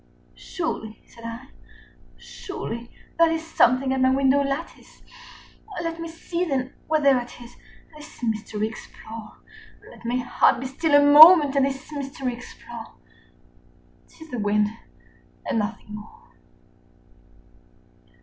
[0.33, 1.49] "Surely," said I,
[2.17, 5.03] "surely that is something at my window lattice;
[5.83, 7.55] Let me see, then, what thereat is,
[7.93, 9.37] and this mystery explore;
[9.91, 12.95] Let my heart be still a moment and this mystery explore:
[14.07, 14.69] 35 'T is the wind
[15.45, 16.33] and nothing more."